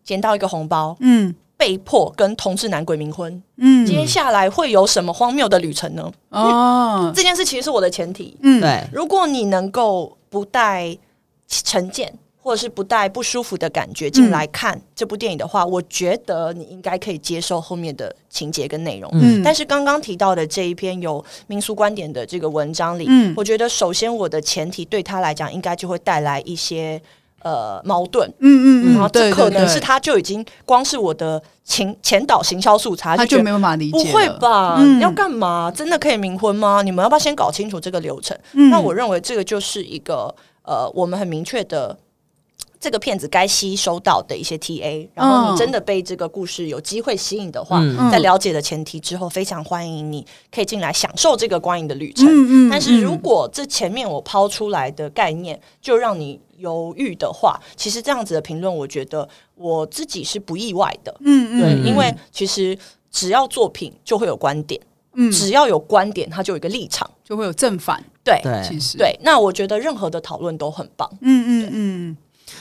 [0.03, 1.35] 捡到一个红包，嗯。
[1.61, 6.11] 被迫跟同志男鬼冥婚，嗯，接下来会有什么荒谬的旅程呢？
[6.29, 8.83] 哦，这件事其实是我的前提，嗯，对。
[8.91, 10.97] 如果你能够不带
[11.47, 19.07] 成见，或者是不带不舒服的感觉进来看这部电影的话，嗯，我觉得你应该可以接受后面的情节跟内容。
[19.13, 26.99] 嗯，但是刚刚提到的这一篇有民俗观点的这个文章里，嗯，我觉得首先我的前提对他来讲，应该就会带来一些。
[27.43, 33.97] 呃，矛盾，嗯嗯嗯，然后这可能是他就已经光是我的前前导行销素材，他就没有办法理解。
[33.97, 34.77] 不会吧？
[34.79, 35.71] 嗯、要干嘛？
[35.75, 36.81] 真的可以冥婚吗？
[36.83, 38.37] 你们要不要先搞清楚这个流程？
[38.53, 41.97] 嗯、那我认为这个就是一个呃，我们很明确的。
[42.81, 52.25] 这个片子该吸收到的一些 TA，然后你真的被这个故事有机会吸引的话，嗯、在了解的前提之后，非常欢迎你可以进来享受这个观影的旅程。
[52.25, 61.15] 嗯嗯、但是如果这前面我抛出来的概念就让你犹豫的话，其实这样子的评论，我觉得我自己是不意外的。
[61.19, 62.75] 嗯对，嗯因为其实
[63.11, 64.81] 只要作品就会有观点，
[65.13, 68.03] 嗯，只要有观点，它就有一个立场，就会有正反。
[68.23, 68.97] 对，其实。
[68.97, 71.07] 对，那我觉得任何的讨论都很棒。
[71.21, 72.17] 嗯嗯嗯。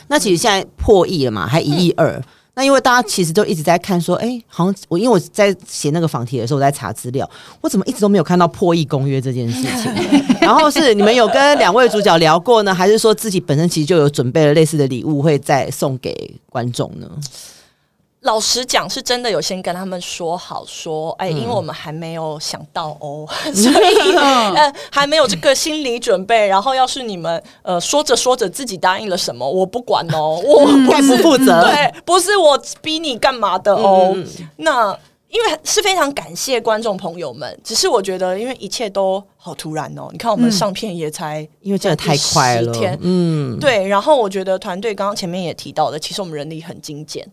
[0.09, 2.23] 那其实现在破亿了嘛，还一亿二。
[2.55, 7.29] 那因为大家其实都一直在看说，哎、欸，好像我因为我在写那个访题的时候，我在查资料，
[7.61, 9.93] 我怎么一直都没有看到破亿公约这件事情？
[10.43, 17.09] 然后是你们有跟两位主角聊过呢，还是说自己本身其实就有准备了类似的礼物，会再送给观众呢？
[18.23, 26.47] 老实讲，是真的有先跟他们说好，说，哎，因为我们还没有想到哦，嗯、 所以呃还没有这个心理准备。
[26.47, 34.99] 然后，要是你们呃说着说着自己答应了什么，我不管哦，我不不负责，对，不是我逼你干嘛的哦，嗯、那。
[35.31, 40.09] 因为是非常感谢观众朋友们，只是我觉得，因为一切都好突然哦。
[40.11, 43.87] 你看，我们上片也才、嗯、因为真的太快了，嗯，对。
[43.87, 47.25] 然后我觉得团队刚刚前面也提到的，其实我们人力很精简。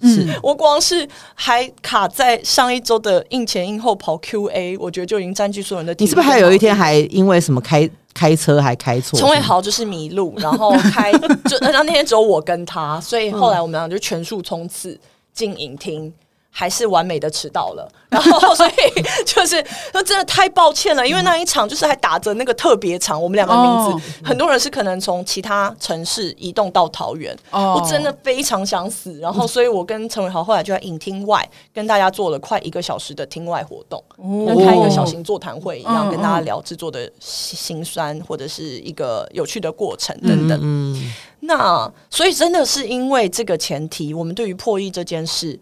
[0.00, 5.92] 是 我光是还卡在上一周的应前应后跑 QA，我觉得就已经占据所有人的。
[5.98, 9.18] 你是不是还有一天还因为什么开开车还开错？
[9.18, 14.96] 陈伟豪就是迷路，然后开就那那天只有我跟他，所以后来我们俩就全速冲刺
[15.34, 16.14] 进影厅。
[16.52, 18.72] 还是完美的迟到了， 然后 所以
[19.24, 41.12] 就是，那真的太抱歉了，因为那一场就是还打着那个特别场，我们两个名字，哦、很多人是可能从其他城市移动到桃园，哦、我真的非常想死，然后 所以我跟陈伟豪后来就在影厅外跟大家做了快一个小时的厅外活动，跟、哦、开一个小型座谈会一样，哦、跟大家聊制作的辛酸或者是一个有趣的过程等等。
[41.42, 45.58] 那所以真的是因为这个前提，我们对于破译这件事。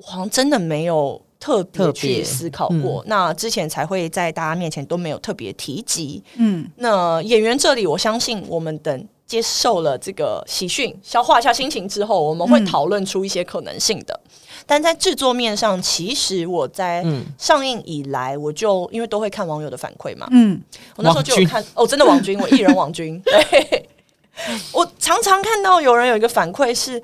[0.00, 6.22] 好像真的没有特别去思考过，嗯、那之前才会在大家面前都没有特别提及。
[6.36, 14.20] 嗯，那演员这里，我相信我们等接受了这个喜讯，消化一下心情之后，我们会讨论出一些可能性的。
[14.24, 14.30] 嗯、
[14.66, 17.04] 但在制作面上，其实我在
[17.36, 20.28] 上映以来，我就因为都会看网友的反馈嘛。
[20.30, 20.60] 嗯，
[20.96, 23.20] 我那时候就有看哦，真的王军，我艺人王军。
[23.20, 23.88] 对，
[24.72, 27.02] 我常常看到有人有一个反馈是。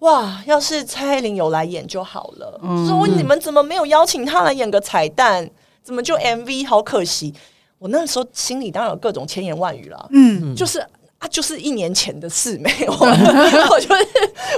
[0.00, 0.42] 哇！
[0.46, 2.60] 要是蔡依林有来演就好了。
[2.62, 5.48] 嗯、说你们怎么没有邀请她来演个彩蛋？
[5.82, 6.66] 怎么就 MV？
[6.66, 7.34] 好可惜！
[7.78, 10.08] 我那时候心里当然有各种千言万语了。
[10.10, 10.78] 嗯，就是
[11.18, 12.92] 啊，就是一年前的事没有。
[12.92, 14.06] 我就是，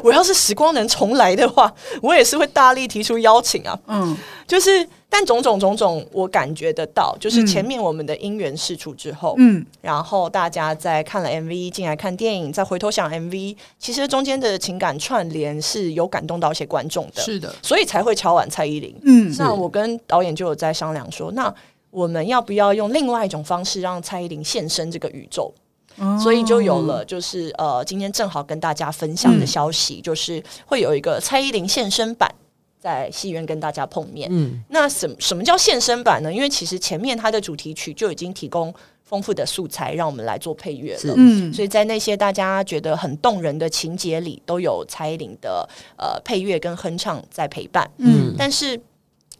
[0.02, 1.72] 我要是时光能重来的话，
[2.02, 3.78] 我也是会大力提出邀请啊。
[3.86, 18.94] 嗯，就是但种种种种，我感觉得到，就是前面我们的因缘释出之后，嗯，然后大家在看了 MV 进来看电影，再回头想 MV，其实中间的情感串联是有感动到一些观众的，是的，所以才会敲碗蔡依林。
[19.02, 21.52] 嗯，那我跟导演就有在商量说，那
[21.90, 25.52] 我们要不要用另外一种方式让蔡依林现身这个宇宙？
[25.98, 32.32] 哦、所以就有了，就是呃，今天正好跟大家分享的消息，嗯、就是会有一个蔡依林现身版。
[32.80, 36.32] 在戏院跟大家碰面，嗯，那什么什么叫现身版呢？
[36.32, 48.80] 因为其实前面它的主题曲就已经提供丰富的素材，让我们来做配乐了，嗯，所以在那些大家觉得很动人的情节里，都有蔡依林的呃配乐跟哼唱在陪伴，嗯，但是。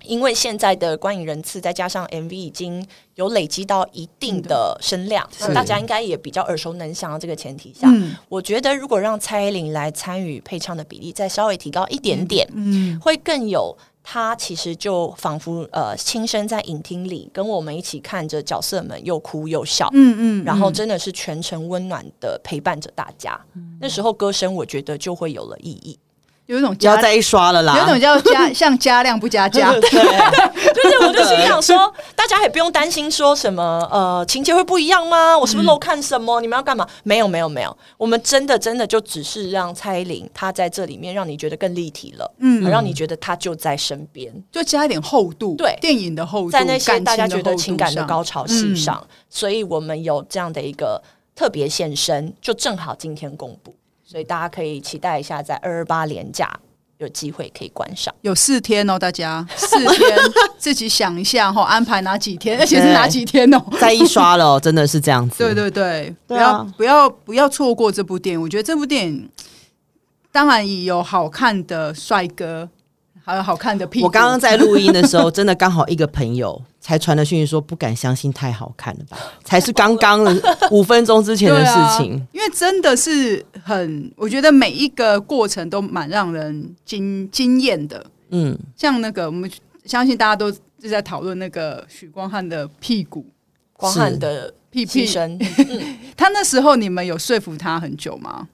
[0.04, 20.44] 因为现在的观影人次，再加上 MV 已经有累积到一定的声量，那大家应该也比较耳熟能详的这个前提下，嗯、我觉得如果让蔡依林来参与配唱的比例再稍微提高一点点，嗯，会更有她其实就仿佛呃亲身在影厅里跟我们一起看着角色们又哭又笑，嗯嗯，嗯。
[20.44, 25.98] 然后真的是全程温暖的陪伴着大家，嗯、那时候歌声我觉得就会有了意义。
[26.50, 29.80] 有一种要再一刷了啦，有一种叫加 像加量不加价，对，
[30.74, 35.38] 就是我就心想说，大家也不用担心说什么呃情节会不一样吗？
[35.38, 36.40] 我是不是漏看什么？
[36.40, 36.84] 嗯、你们要干嘛？
[37.04, 51.00] 没有没有没有，我们真的真的就只是让蔡依林她在这里面让你觉得更立体了，嗯，让你觉得她就在身边，就加一点厚度，对，电影的厚度，在那些大家觉得情感的高潮戏上，嗯、所以我们有这样的一个
[51.36, 53.72] 特别现身，就正好今天公布。
[54.10, 56.50] 所以大家可以期待一下，在二二八连假
[56.98, 58.12] 有机会可以观赏。
[58.22, 60.18] 有四天哦，大家四天
[60.58, 63.62] 自己想一下哈，安排哪几天， 而且是哪几天哦？
[63.80, 65.38] 再一刷了，真的是这样子。
[65.44, 68.42] 对对对，不要不要不要错过这部电影。
[68.42, 69.30] 我觉得这部电影
[70.32, 72.68] 当然有好看的帅哥，
[73.24, 74.06] 还有好看的屁股。
[74.06, 76.60] 我刚刚在录音的时候，真的刚好一个朋友。
[76.82, 79.18] 才传的讯息说不敢相信，太好看了吧？
[79.44, 80.24] 才是刚刚
[80.72, 82.14] 五分钟之前的事情。
[82.14, 88.04] 啊，因为真的是很，我觉得每一个过程都蛮让人惊惊艳的。
[88.30, 89.50] 嗯，像那个我们
[89.84, 93.26] 相信大家都是在讨论那个许光汉的屁股，
[93.72, 95.38] 光汉的屁屁声。
[96.16, 98.48] 他那时候你们有说服他很久吗？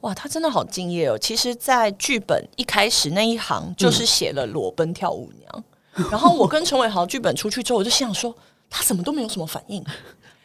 [0.00, 1.18] 哇，他真的好敬业哦！
[1.18, 5.64] 其实，在剧本一开始那一行就是写了裸奔跳舞娘。
[6.10, 8.34] 然后我跟陈伟豪剧本出去之后，我就心想说，
[8.68, 9.82] 他怎么都没有什么反应，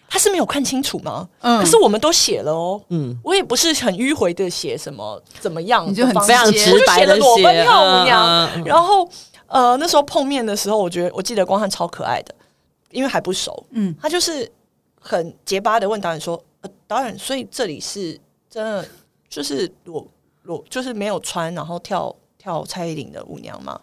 [0.10, 1.30] 他是没有看清楚吗？
[1.42, 8.64] 嗯，可是我们都写了哦，嗯，我也不是很迂回的写什么怎么样，你就很非常直白的裸奔跳舞娘。
[8.66, 9.08] 然后
[9.46, 12.34] 呃，那时候碰面的时候，我觉得我记得光汉超可爱的，
[12.92, 14.52] 因为还不熟，嗯，他就是
[15.00, 18.20] 很结巴的问导演说，呃，导演，所以这里是
[18.50, 18.84] 真的
[19.30, 20.06] 就是裸
[20.44, 23.80] 裸就是没有穿，然后跳跳蔡依林的舞娘吗？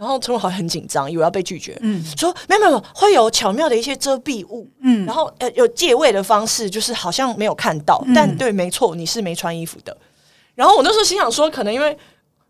[0.00, 9.94] 然后陈伟豪很紧张，以为要被拒绝，嗯，说没有没有，会有巧妙的一些遮蔽物，嗯，然后呃有借位的方式，就是好像没有看到，嗯、但对，没错，你是没穿衣服的。
[10.54, 11.94] 然后我那时候心想说，可能因为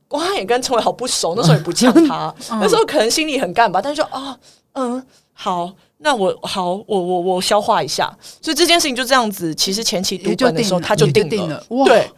[0.06, 4.38] 光汉也跟陈伟豪不熟， 那时候也不呛他，嗯、那时候可能心里很干吧，但是说啊、哦，
[4.74, 9.52] 嗯，好，那我好，我我我消化一下，所以这件事情就这样子。
[9.56, 11.64] 其实前期读本的时候他就定了，定了。
[11.70, 11.84] 哇。
[11.86, 12.08] 对。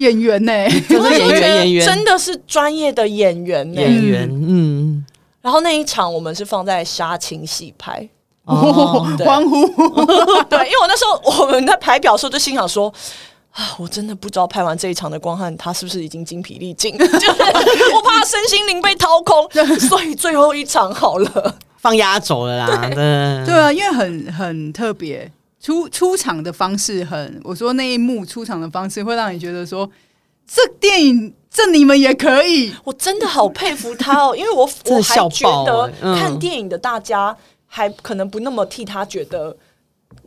[0.00, 0.68] 演员呢、欸？
[0.88, 3.82] 就是演员，演员真的是专业的演员、欸。
[3.82, 5.04] 演员，嗯。
[5.42, 8.06] 然后那一场我们是放在杀青戏拍，
[8.44, 9.66] 哦，欢呼。
[10.50, 12.92] 对，因为我那时候我们在排表的时候就心想说
[13.52, 17.14] 啊，我真的不知道拍完这一场的光汉他是不是已经精疲力尽， 就是
[17.94, 22.88] 我怕身心灵被掏空，所以最后一场好了，放压轴了啦。
[22.88, 22.94] 对，
[23.46, 25.30] 对啊，因为很很特别。
[25.60, 29.88] 出出场的方式很，我说那一幕出场的方式会让你觉得说，
[30.46, 39.54] 这电影这你们也可以，我真的好佩服他哦，因为我我还觉得看电影的大家还可能不那么替他觉得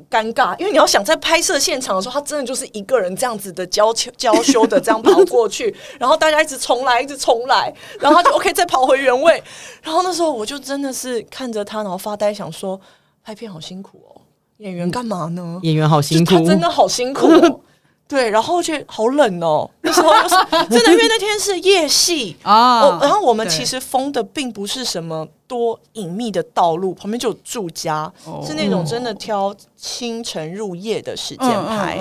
[0.09, 9.43] 尴尬，因为你要想在拍摄现场的时候，他真的就是一个人这样子的娇羞娇羞的这样跑过去， 然后大家一直重来，一直重来，然后他就 OK 再跑回原位，
[9.81, 12.79] 然后那时候我就真的是看着他，然后发呆，想说
[13.23, 14.21] 拍片好辛苦哦。
[14.57, 15.59] 演员干嘛呢？
[15.63, 17.59] 演员好辛苦，他真的好辛苦哦。
[18.05, 19.67] 对，然后却好冷哦。
[19.81, 20.35] 那时候就是
[20.69, 22.99] 真的，因为那天是夜戏 啊。
[23.01, 28.11] 然后我们其实封的并不是什么多隐秘的道路，旁边就有住家，
[28.45, 31.97] 是那种真的挑清晨入夜的时间拍。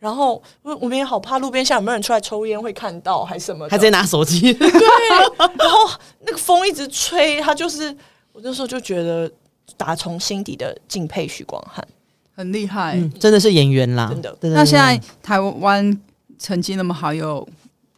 [0.00, 0.42] 然后
[0.80, 4.52] 我们也好怕路边下有没有人出来抽烟会看到，还是什么，还在拿手机。
[4.52, 4.68] 对，
[5.38, 5.88] 然后
[6.26, 7.94] 那个风一直吹，他就是
[8.32, 9.30] 我那时候就觉得
[9.76, 11.86] 打从心底的敬佩许光汉。
[12.34, 14.34] 很厉害，嗯，真的是演员啦，真的。
[14.40, 16.00] 那现在台湾
[16.38, 17.46] 成绩那么好，有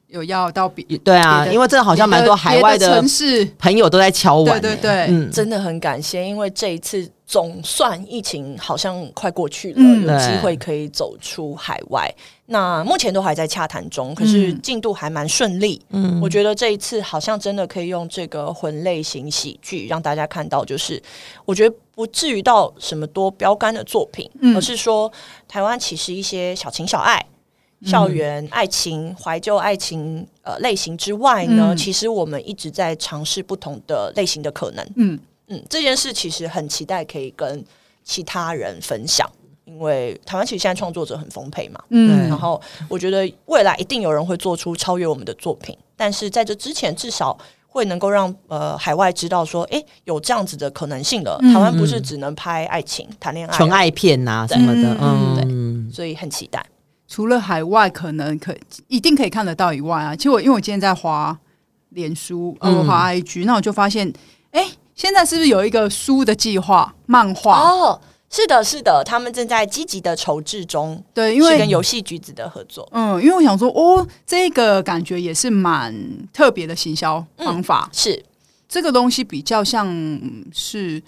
[0.08, 3.44] 有要到比对啊，因为这好像蛮多海外的城市。
[3.58, 12.12] 朋友都在敲碗，对对对，嗯，真的很感谢，因为这一次总算疫情好像快过去了，嗯、有机会可以走出海外。
[12.46, 15.80] 那目前都还在洽谈中，可是进度还蛮顺利。
[15.90, 21.02] 嗯，我觉得这一次好像真的可以用这个魂类型喜剧让大家看到，就是
[21.46, 25.10] 我觉得不至于到什么多标杆的作品，嗯、而是说
[25.48, 27.24] 台湾其实一些小情小爱。
[27.84, 34.86] 校园爱情、怀旧爱情呃类型之外呢，嗯、其实我们一直在尝试不同的类型的可能。
[34.96, 35.18] 嗯
[35.48, 37.64] 嗯，这件事其实很期待可以跟
[38.02, 39.30] 其他人分享，
[39.64, 41.80] 因为台湾其实现在创作者很丰沛嘛。
[41.90, 47.36] 嗯，然后我觉得未来一定有人会做出超越我们的作品，但是在这之前，至少
[47.66, 51.38] 会能够让呃海外知道说，哎，有这样子的可能性了。
[51.42, 56.64] 嗯、台湾不是只能拍爱情、谈恋爱、纯爱片呐、啊、什么的，嗯，对，所以很期待。
[57.06, 58.54] 除了海外可能可
[58.88, 61.38] 一定可以看得到以外啊，其实我因为我今天在滑
[61.90, 64.10] 脸书，呃，滑 IG，那我就发现，
[64.50, 66.94] 哎，现在是不是有一个书的计划？
[67.06, 71.02] 漫画哦，是的，是的，他们正在积极的筹制中。
[71.12, 72.88] 对，因为跟游戏橘子的合作。
[72.92, 75.94] 嗯，因为我想说，哦，这个感觉也是蛮
[76.32, 77.88] 特别的行销方法。
[77.92, 78.24] 嗯、是
[78.68, 79.88] 这个东西比较像
[80.52, 81.02] 是。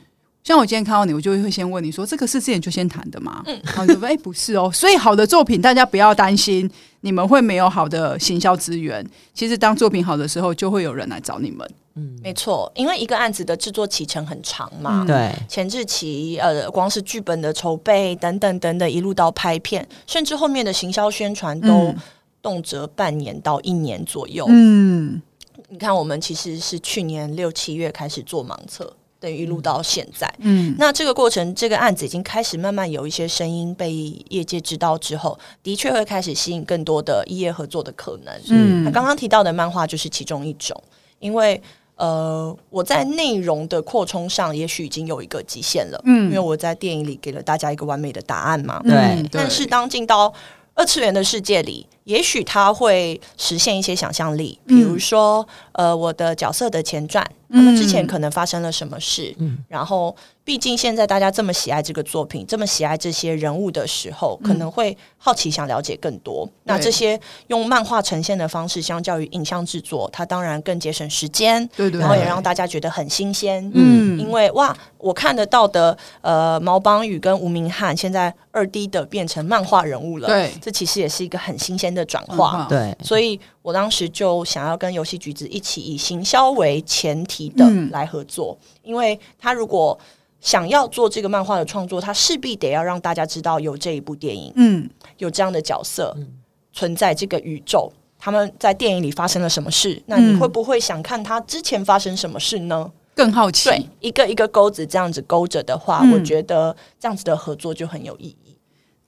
[0.45, 6.71] 像我今天看到你，我就会先问你说：“这个是之前就先谈的吗？”嗯，然后就说：“哎、欸，不是哦。”所以好的作品，大家不要担心，
[7.01, 9.05] 你们会没有好的行销资源。
[9.35, 11.69] 其实当作品好的时候，就会有人来找你们。
[11.97, 21.95] 嗯，没错，因为一个案子的制作期程很长嘛，对、嗯，前置期呃，光是剧本的筹备等等等等，一路到拍片，甚至后面的行销宣传都
[22.41, 24.47] 动辄半年到一年左右。
[24.49, 25.21] 嗯，
[25.69, 28.93] 你看，我们其实是去年六七月开始做盲测。
[29.19, 33.91] 等于一路到现在，嗯，那这个过程，这个案子已经开始慢慢有一些声音被
[34.29, 38.41] 业界知道之后，的确会开始吸引更多的异业合作的可能。
[38.51, 40.81] 嗯，刚刚提到的漫画就是其中一种，
[41.19, 41.61] 因为
[41.97, 50.33] 呃，我在内容的扩充上，也许已经有一个极限了，嗯，因为我在电影里给了大家一个完美的答案嘛，对，嗯，但是当进到
[50.75, 51.87] 二次元的世界里。
[52.05, 60.17] 也许他会实现一些想象力，比如说，嗯、呃，我的角色的前传，他们之前可能发生了什么事，嗯、然后。
[60.47, 66.47] 毕竟现在大家这么喜爱这个作品，这么喜爱这些人物的时候，可能会好奇想了解更多。
[66.47, 73.69] 嗯、那这些用漫画呈现的方式，相较于影像制作，它当然更节省时间，对对，然后也让大家觉得很新鲜。
[73.75, 82.69] 嗯，因为哇，我看得到的呃，毛邦羽跟吴明翰现在二 D 的变成漫画人物了，对，这其实也是一个很新鲜的转化。
[82.69, 89.99] 对，所以我当时就想要跟游戏橘子一起以行销为前提的来合作，嗯、因为他如果
[90.41, 94.89] 想要做这个漫画的创作，他势必得要让大家知道有这一部电影，嗯，
[95.19, 96.29] 有这样的角色、嗯、
[96.73, 100.01] 存在这个宇宙，他们在电影里发生了什么事？
[100.07, 102.93] 那你会不会想看他之前发生什么事呢？
[103.17, 103.69] 更好奇。
[103.69, 108.46] 对，一个一个钩子这样子勾着的话，嗯、我觉得这样子的合作就很有意义。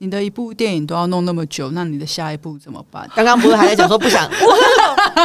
[0.01, 3.09] 你的一部电影都要弄那么久，那你的下一步怎么办？
[3.15, 4.25] 刚刚不是还在讲说不想，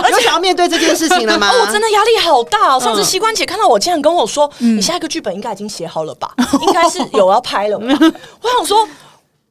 [0.02, 1.48] 而且 想要面对这件事情了吗？
[1.48, 2.80] 哦，我真的压力好大哦！
[2.80, 6.34] 上次膝关节看到我，竟然跟我说：“嗯、你下一个剧本应该已经写好了吧？
[6.60, 7.78] 应该是有要拍了。
[8.42, 8.84] ”我想说，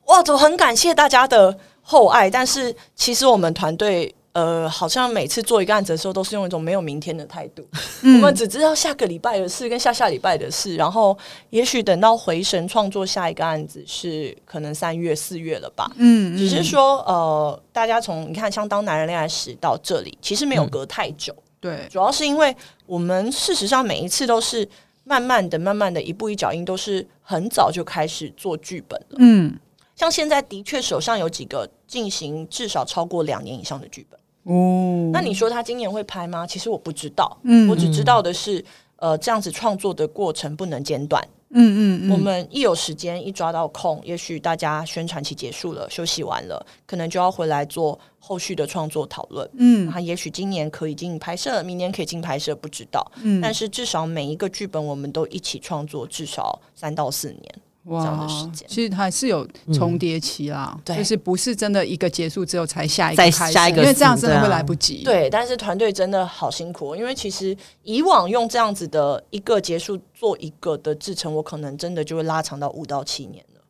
[0.08, 4.14] 哇，我很感谢大家的厚爱，但是其实我们团队。
[4.34, 7.64] 呃，好像每次做一个案子的时候，都是用一种没有明天的态度。
[8.02, 11.16] 嗯、我们只知道下个礼拜的事跟下下礼拜的事，然后
[11.52, 15.92] 也许等到回神创作下一个案子是可能三月四月了吧。
[15.98, 21.32] 嗯，只是说呃，大家从你看像当男人恋爱史到这里，其实没有隔太久。
[21.38, 22.56] 嗯、对，主要是因为
[22.88, 24.68] 我们事实上每一次都是
[25.04, 29.18] 慢慢的、慢慢的一步一脚印，都是很早就开始做剧本了。
[29.20, 29.56] 嗯，
[29.96, 34.20] 像现在的确手上有几个进行至少超过两年以上的剧本。
[34.44, 36.46] 哦，那你说他今年会拍吗？
[36.46, 38.64] 其实我不知道，嗯，我只知道的是，
[38.98, 57.56] 呃，这样子创作的过程不能间断，嗯嗯，嗯，我们一有时间一抓到空，也许大家宣传期结束了，休息完了，可能就要回来做后续的创作讨论，嗯，他也许今年可以进行拍摄，明年可以进拍摄，不知道，嗯，但是至少每一个剧本我们都一起创作，至少三到四年。
[57.86, 65.04] 哇，这样的时间其实还是有重叠期啦，就是不是真的一个结束之后才下一个再开始，下一个，因为这样真的会来不及。
[65.04, 73.62] 对，但是团队真的好辛苦，因为其实以往用这样子的一个结束做一个的制成，我可能真的就会拉长到五到七年了。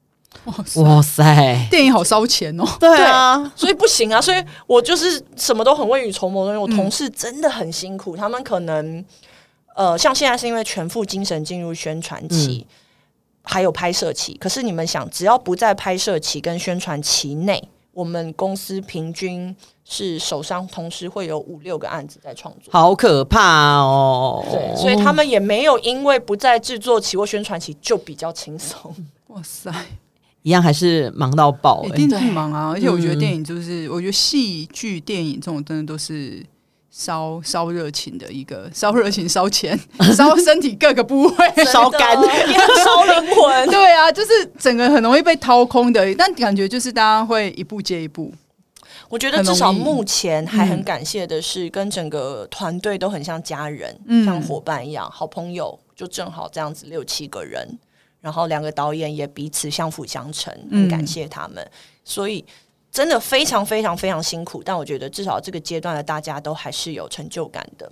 [0.46, 2.64] 哇塞，哇塞，电影好烧钱哦。
[2.80, 9.04] 对啊，所以不行啊，所以我就是什么都很未雨绸缪，因为我同事真的很辛苦，嗯、他们可能
[9.76, 12.68] 呃，像现在是因为全副精神进入宣传期。
[12.70, 12.76] 嗯
[13.44, 24.44] 还有拍摄期，可是你们想，只要不在拍摄期跟宣传期内，我们公司平均是手上同时会有五六个案子在创作，好可怕哦！
[24.50, 28.96] 对，所以他们也没有因为不在制作期或宣传期就比较轻松。
[29.28, 29.70] 哇塞，
[30.42, 32.70] 一样还是忙到爆，欸，一定很忙啊！
[32.70, 36.44] 而且我觉得电影就是，嗯、我觉得戏剧、电影这种真的都是。
[36.96, 39.78] 烧烧热情的一个，烧热情、烧钱、
[40.16, 43.68] 烧身体各个部位、 烧肝、烧灵魂。
[43.68, 48.32] 对啊，就是整个很容易被掏空的，但感觉就是大家会一步接一步。
[49.10, 57.68] 我觉得至少目前还很感谢的是，跟整个团队都很像家人、嗯、像伙伴一样，好朋友就正好这样子六七个人，
[58.22, 61.72] 然后两个导演也彼此相辅相成，很感谢他们，嗯、
[62.06, 62.46] 所以。
[62.94, 67.92] 真的非常非常非常辛苦，但我觉得至少这个阶段的大家都还是有成就感的，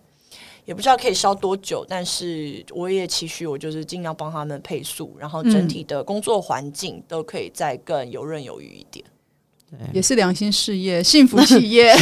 [0.63, 9.03] 也不知道可以烧多久，但是我也期许我就是尽量帮他们配速，然后整体的工作环境都可以再更游刃有余一点。
[9.71, 11.95] 对，也是良心事业，幸福企业，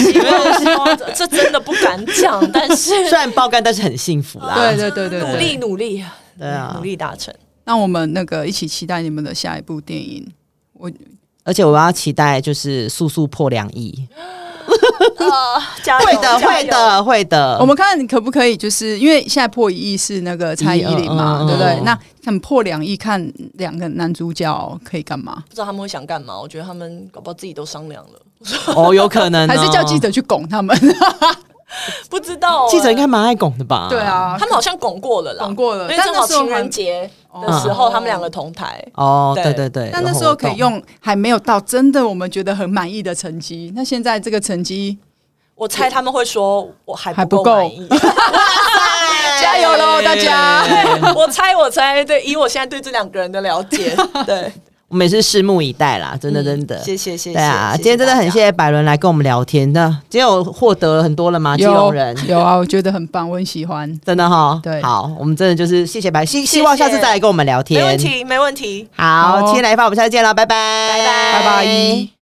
[1.16, 4.56] 这真的不敢讲，但是 虽然爆肝，但是很幸福啦。
[4.56, 6.04] 对对对对，努力努力，
[6.38, 7.34] 对啊，努力达成。
[7.64, 10.30] 那我们那个一起期待你们的下一部电影。
[10.74, 10.92] 我。
[11.50, 14.08] 而且我要期待，就是速速破两亿。
[16.06, 17.58] 会的，会的，会的。
[17.60, 21.80] 我们看可不可以，就是因为现在破一亿是那个蔡依林嘛，对不对？
[21.84, 23.20] 那看破两亿，看
[23.54, 25.44] 两个男主角可以干嘛？
[25.50, 26.40] 不知道他们会想干嘛？
[26.40, 28.76] 我觉得他们搞不好自己都商量了。
[28.76, 30.78] 哦，有可能， 还是叫记者去拱他们。
[32.10, 33.88] 不知道，记者应该蛮爱拱的吧？
[33.90, 35.84] 对啊，他们好像拱过了啦，拱过了。
[35.92, 37.10] 因为正好情人节
[37.42, 38.84] 的时候，他们两个同台。
[38.96, 39.90] 哦，对对对。
[39.94, 43.72] 但那时候可以用还没有到真的我们觉得很满意的成绩。
[43.76, 44.98] 那现在这个成绩，
[45.56, 47.88] 我猜他们会说我还不够满意。
[49.42, 50.66] 加油喽，大家！
[51.16, 53.96] 我猜，我猜，对，以我现在对这两个人的了解，
[54.26, 54.52] 对。
[54.90, 57.34] 我们也是拭目以待啦，真的真的，谢谢谢谢。
[57.34, 59.88] 对啊，今天真的很谢谢百伦来跟我们聊天那。
[60.10, 61.56] 今天有获得了很多了吗？
[61.56, 64.60] 基隆人有啊，我觉得很棒，我很喜欢，真的哈。
[64.64, 68.88] 对，好，我们真的就是谢谢百伦，希希望下次再来跟我们聊天，没问题没问题。
[68.96, 72.10] 好，今天来一发，我们下次见了，拜拜拜拜拜拜。